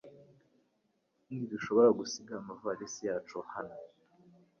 Ntidushobora 1.25 1.89
gusiga 1.99 2.33
amavalisi 2.41 3.01
yacu 3.09 3.37
hano. 3.51 3.77